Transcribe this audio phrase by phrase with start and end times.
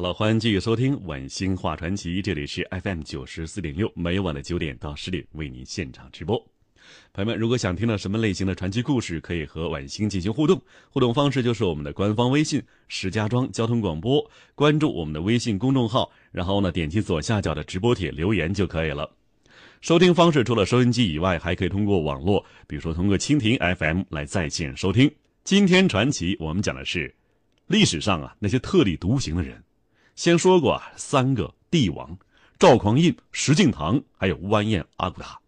[0.00, 6.38] 好了，欢迎继续收听晚星话传奇，这里是 FM 九十四点六，每晚的九点到十点为您现场直播。
[7.12, 10.58] 朋友们，如果想听到什么类型的传奇故事，可以和晚星进行互动。
[10.88, 19.06] 互动方式就是我们的官方微信“石家庄交通广播”，关注我们的微信公众号，然后呢点击左下角的直播帖留言就可以了。
[19.82, 25.12] 收听方式除了收音机以外，还可以通过网络，比如说通过蜻蜓 FM 来在线收听。
[25.44, 27.14] 今天传奇我们讲的是
[27.66, 29.62] 历史上啊那些特立独行的人。
[30.20, 32.18] 先说过啊三个帝王：
[32.58, 35.40] 赵匡胤、石敬瑭，还有完颜阿骨打。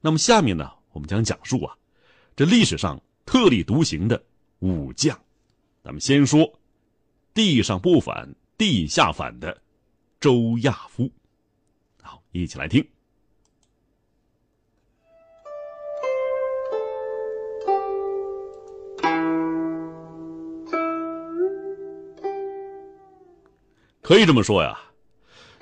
[0.00, 1.76] 那么下面呢，我们将讲述啊，
[2.36, 4.24] 这历史上特立独行的
[4.60, 5.18] 武将。
[5.82, 6.48] 咱们先说
[7.34, 9.60] 地上不反、地下反的
[10.20, 11.10] 周亚夫。
[12.00, 12.86] 好，一起来听。
[24.08, 24.74] 可以这么说呀，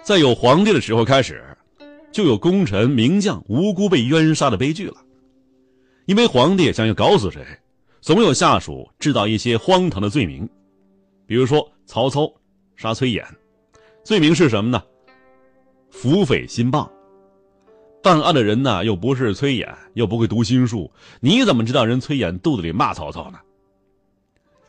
[0.05, 1.42] 在有皇帝的时候开始。
[2.12, 4.94] 就有功臣名将无辜被冤杀的悲剧了，
[6.06, 7.44] 因为皇帝想要搞死谁，
[8.00, 10.48] 总有下属制造一些荒唐的罪名，
[11.27, 12.33] 比如说曹操
[12.77, 13.22] 杀崔琰，
[14.05, 14.80] 罪名是什么呢？
[15.91, 16.89] 腹诽心谤。
[18.00, 23.41] 办案的人呢又不是崔琰，又不会读心术，你怎么知道人崔琰肚子里骂曹操呢？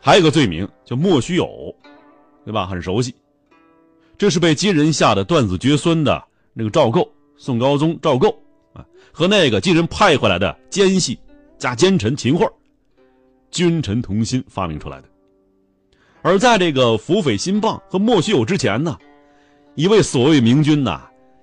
[0.02, 1.74] 还有个罪名叫莫须有，
[2.44, 2.66] 对吧？
[2.66, 3.16] 很熟悉，
[4.18, 6.24] 这是被金人下的断子绝孙的
[6.54, 7.08] 那个赵构。
[7.40, 8.36] 宋高宗赵构
[8.74, 11.20] 啊，和那个金人派回来的奸细
[11.60, 12.52] 加奸臣秦桧，
[13.52, 15.08] 君臣同心发明出来的。
[16.24, 18.98] 而在这个扶匪心谤和莫须有之前呢，
[19.76, 21.02] 一位所谓明君呐，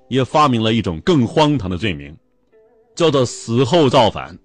[0.08, 2.12] 也发明了一种更荒唐的罪名，
[2.96, 4.36] 叫做死后造反。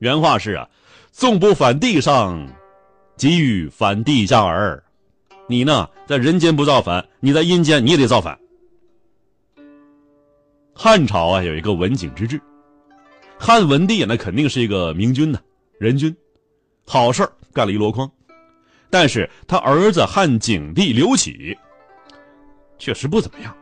[0.00, 0.68] 原话是啊
[1.12, 2.48] ：“纵不反地上，
[3.16, 4.82] 即欲反地下耳。”
[5.46, 8.38] 你呢，在人间不造反，你在阴间你也得造反。
[10.74, 12.40] 汉朝啊，有一个文景之治。
[13.38, 15.38] 汉文帝那肯定是一个明君呢，
[15.78, 16.14] 仁君，
[16.86, 18.10] 好事干了一箩筐。
[18.88, 21.56] 但是他儿子汉景帝刘启，
[22.78, 23.54] 确实不怎么样。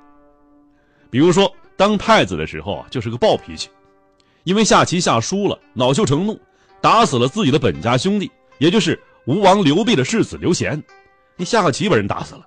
[1.10, 3.68] 比如说，当太子的时候啊，就是个暴脾气，
[4.44, 6.38] 因为下棋下输了，恼羞成怒，
[6.80, 10.80] 打死了自己的本家兄弟，也就是吴王刘濞的世子刘贤。
[11.36, 12.46] 你下个棋把人打死了。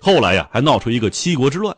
[0.00, 1.76] 后来呀，还闹出一个七国之乱。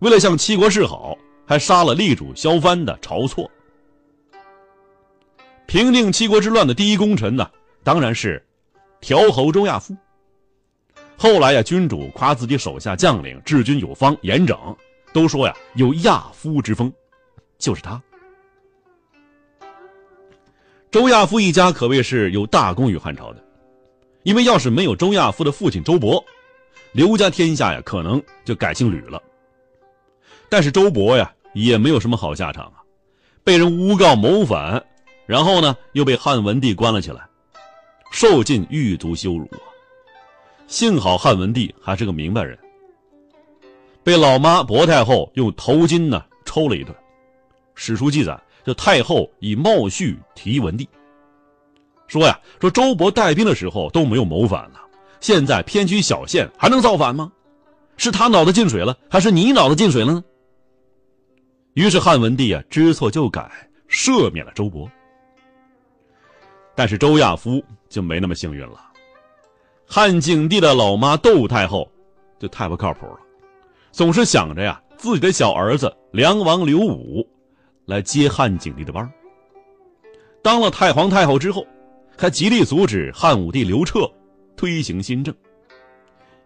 [0.00, 1.16] 为了向七国示好，
[1.46, 3.50] 还杀了力主萧藩的晁错。
[5.66, 7.50] 平定七国之乱的第一功臣呢，
[7.82, 8.44] 当然是
[9.00, 9.96] 调侯周亚夫。
[11.16, 14.58] 后来呀，君主夸自己手下将领治军有方、严整，
[15.12, 16.92] 都说呀有亚夫之风，
[17.56, 18.02] 就是他。
[20.90, 23.42] 周亚夫一家可谓是有大功于汉朝的，
[24.24, 26.22] 因为要是没有周亚夫的父亲周勃，
[26.92, 29.22] 刘家天下呀可能就改姓吕了。
[30.48, 32.82] 但是周勃呀也没有什么好下场啊，
[33.44, 34.82] 被人诬告谋反，
[35.26, 37.22] 然后呢又被汉文帝关了起来，
[38.10, 39.68] 受尽狱卒羞辱啊。
[40.66, 42.58] 幸好汉文帝还是个明白人，
[44.02, 46.94] 被老妈薄太后用头巾呢抽了一顿。
[47.74, 50.88] 史书记载，这太后以冒序提文帝，
[52.06, 54.80] 说呀说周勃带兵的时候都没有谋反了，
[55.20, 57.30] 现在偏居小县还能造反吗？
[57.96, 60.24] 是他脑子进水了，还是你脑子进水了呢？
[61.74, 63.50] 于是汉文帝啊知错就改，
[63.88, 64.88] 赦免了周勃。
[66.74, 68.80] 但是周亚夫就没那么幸运了。
[69.86, 71.88] 汉景帝的老妈窦太后
[72.38, 73.18] 就太不靠谱了，
[73.92, 77.26] 总是想着呀自己的小儿子梁王刘武
[77.86, 79.08] 来接汉景帝的班
[80.42, 81.64] 当了太皇太后之后，
[82.16, 84.10] 还极力阻止汉武帝刘彻
[84.56, 85.34] 推行新政。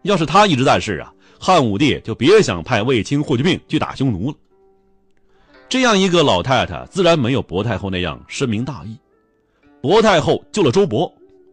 [0.03, 4.37] 要是他一直在世啊，汉武帝就别想派卫青、霍去病去打匈奴了。
[5.69, 8.97] 这样一个老太太，自然没有薄太后那样深明大义。
[9.83, 11.13] 薄太后救了周勃，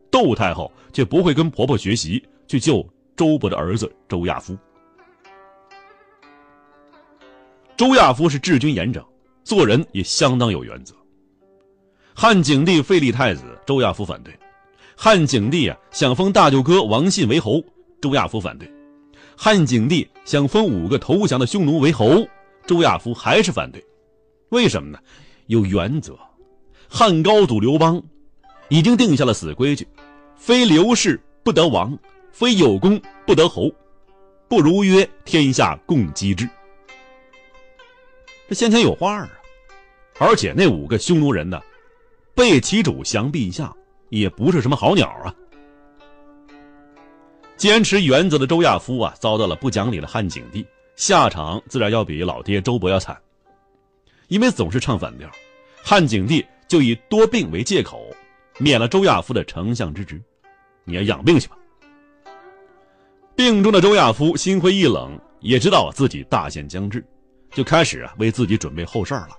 [0.10, 4.58] 窦太后却不会跟婆婆学习去救周勃的儿子周亚夫。
[7.76, 9.04] 周亚夫是治军严整，
[9.44, 10.96] 做人也相当有原则。
[12.18, 14.34] 汉景帝废立太子，周亚夫反对。
[14.96, 17.62] 汉景帝啊想封大舅哥王信为侯，
[18.02, 18.72] 周亚夫反对。
[19.36, 22.26] 汉景帝想封五个投降的匈奴为侯，
[22.66, 23.86] 周亚夫还是反对。
[24.48, 24.98] 为什么呢？
[25.48, 26.18] 有原则。
[26.88, 28.02] 汉高祖刘邦
[28.70, 29.86] 已经定下了死规矩：
[30.38, 32.00] 非刘氏不得王，
[32.32, 33.70] 非有功不得侯，
[34.48, 36.50] 不如曰天下共击之。
[38.48, 39.30] 这先前有话啊，
[40.18, 41.60] 而且那五个匈奴人呢，
[42.36, 43.74] 被其主降陛下，
[44.10, 45.34] 也不是什么好鸟啊。
[47.56, 50.66] 坚持原则的周亚夫啊，遭到了不讲理的汉景帝，
[50.98, 53.18] 下场自然要比老爹周勃要惨。
[54.28, 55.32] 因为总是唱反调，
[55.82, 58.06] 汉景帝就以多病为借口，
[58.58, 60.22] 免了周亚夫的丞相之职。
[60.84, 61.56] 你要养病去吧。
[63.34, 67.06] 病中的周亚夫心灰意冷，也知道自己大限将至，
[67.52, 69.30] 就开始啊为自己准备后事了。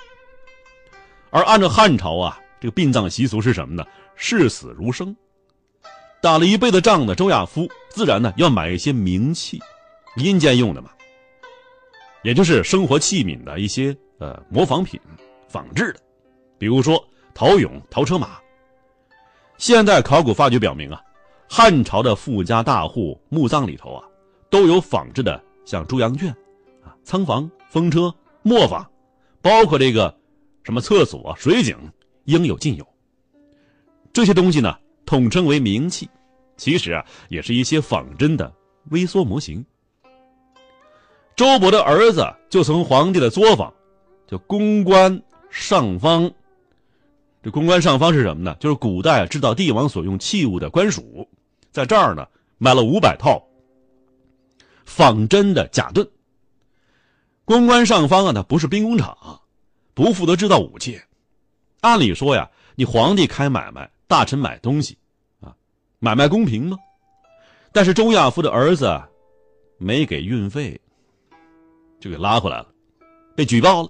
[1.30, 3.86] 而按照汉朝啊这个殡葬习俗是什么呢？
[4.16, 5.14] 视死如生。
[6.20, 9.62] 打了一辈子仗的周亚夫，自然呢要买一些名器，
[10.16, 10.90] 阴间用的嘛，
[12.24, 15.00] 也就是生活器皿的一些呃模仿品、
[15.46, 16.00] 仿制的，
[16.58, 17.00] 比如说
[17.32, 18.30] 陶俑、陶车马。
[19.58, 21.00] 现代考古发掘表明啊，
[21.48, 24.02] 汉朝的富家大户墓葬里头啊，
[24.50, 26.28] 都有仿制的，像猪羊圈、
[26.82, 28.12] 啊仓房、风车、
[28.42, 28.84] 磨坊，
[29.40, 30.12] 包括这个
[30.64, 31.78] 什么厕所、水井，
[32.26, 32.86] 应有尽有。
[34.12, 34.78] 这些东西呢。
[35.08, 36.10] 统称为名器，
[36.56, 38.52] 其实啊，也是一些仿真的
[38.90, 39.64] 微缩模型。
[41.36, 43.72] 周勃的儿子就从皇帝的作坊，
[44.26, 46.28] 叫公关上方。
[47.40, 48.56] 这公关上方是什么呢？
[48.58, 51.28] 就是古代制造帝王所用器物的官署，
[51.70, 52.26] 在这儿呢
[52.58, 53.40] 买了五百套
[54.84, 56.04] 仿真的甲盾。
[57.44, 59.16] 公关上方啊，它不是兵工厂，
[59.94, 61.00] 不负责制造武器。
[61.86, 63.88] 按理说呀，你皇帝开买卖。
[64.08, 64.96] 大臣买东西，
[65.40, 65.54] 啊，
[66.00, 66.76] 买卖公平吗？
[67.72, 69.00] 但是周亚夫的儿子
[69.78, 70.80] 没给运费，
[72.00, 72.68] 就给拉回来了，
[73.36, 73.88] 被举报了。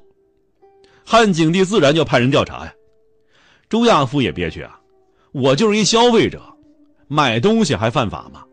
[1.06, 2.72] 汉景帝自然就派人调查呀。
[3.68, 4.78] 周亚夫也憋屈啊，
[5.32, 6.42] 我就是一消费者，
[7.08, 8.44] 买东西还犯法吗？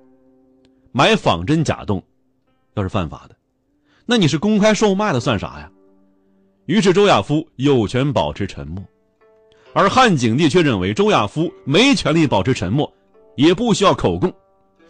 [0.94, 2.02] 买仿真假洞，
[2.76, 3.36] 要是犯法的，
[4.06, 5.70] 那你是公开售卖的算啥呀？
[6.66, 8.82] 于是周亚夫有权保持沉默。
[9.74, 12.92] 而汉景帝却认为周亚夫没权利保持沉默，
[13.36, 14.32] 也不需要口供，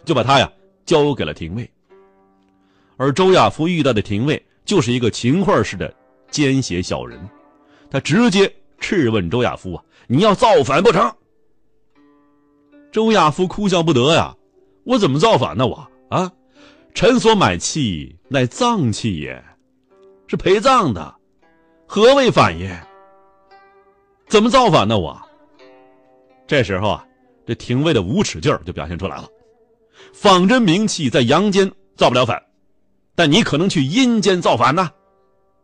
[0.04, 0.50] 就把他呀
[0.84, 1.68] 交给了廷尉。
[2.96, 5.92] 而周亚夫遇到的廷尉就是一个秦桧式的
[6.30, 7.18] 奸邪小人，
[7.90, 11.10] 他直接质问周亚夫啊：“你要造反不成？”
[12.92, 14.36] 周亚夫哭笑不得呀
[14.84, 15.66] ：“我怎么造反呢？
[15.66, 16.30] 我啊，
[16.94, 19.42] 臣所买器乃葬器也，
[20.28, 21.14] 是陪葬的，
[21.86, 22.78] 何为反也？”
[24.26, 24.98] 怎么造反呢？
[24.98, 25.20] 我
[26.46, 27.06] 这时候啊，
[27.46, 29.28] 这廷尉的无耻劲儿就表现出来了。
[30.12, 32.42] 仿真名器在阳间造不了反，
[33.14, 34.90] 但你可能去阴间造反呢。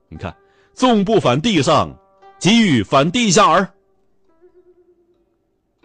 [0.08, 0.34] 你看，
[0.72, 1.94] 纵不反地上，
[2.38, 3.68] 即欲反地下耳。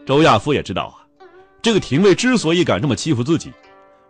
[0.06, 1.04] 周亚夫也知道啊，
[1.62, 3.51] 这个廷尉之所以敢这么欺负自己，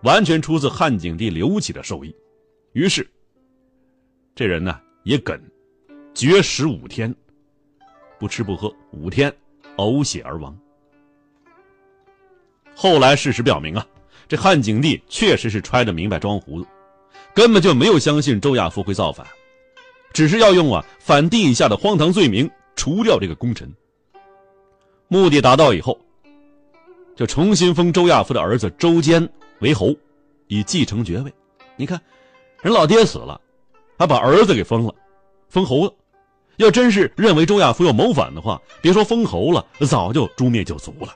[0.04, 2.14] 完全出自汉景帝刘启的授意。
[2.74, 3.10] 于是，
[4.36, 5.42] 这人呢也梗，
[6.14, 7.14] 绝食五天。
[8.20, 9.34] 不吃不喝五天，
[9.78, 10.58] 呕血而亡。
[12.76, 13.86] 后来事实表明啊，
[14.28, 16.68] 这汉景帝确实是揣着明白装糊涂，
[17.34, 19.26] 根本就没有相信周亚夫会造反，
[20.14, 23.72] 只是要用啊反帝以下的荒唐罪名除掉这个功臣。
[25.08, 25.98] 目的达到以后，
[27.16, 29.28] 就重新封周亚夫的儿子周坚
[29.60, 29.96] 为侯，
[30.48, 31.34] 以继承爵位。
[31.78, 32.02] 你看，
[32.62, 33.40] 人老爹死了，
[33.98, 34.94] 还把儿子给封了，
[35.48, 35.94] 封侯了。
[36.58, 41.10] 要真是认为周亚夫要谋反的话，别说封侯了，早就诛灭九族了。